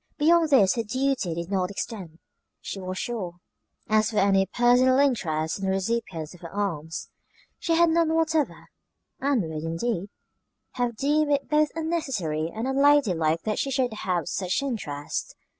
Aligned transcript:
Beyond 0.17 0.49
this 0.49 0.73
her 0.73 0.81
duty 0.83 1.35
did 1.35 1.51
not 1.51 1.69
extend, 1.69 2.17
she 2.59 2.79
was 2.79 2.97
sure. 2.97 3.35
As 3.87 4.09
for 4.09 4.17
any 4.17 4.47
personal 4.47 4.97
interest 4.97 5.59
in 5.59 5.65
the 5.65 5.69
recipients 5.73 6.33
of 6.33 6.39
her 6.41 6.51
alms, 6.51 7.11
she 7.59 7.75
had 7.75 7.91
none 7.91 8.11
whatever; 8.15 8.69
and 9.19 9.43
would, 9.43 9.63
indeed, 9.63 10.09
have 10.71 10.95
deemed 10.95 11.31
it 11.31 11.47
both 11.47 11.69
unnecessary 11.75 12.51
and 12.51 12.67
unladylike 12.67 13.43
that 13.43 13.59
she 13.59 13.69
should 13.69 13.93
have 13.93 14.17
had 14.21 14.27
such 14.27 14.63
interest. 14.63 15.35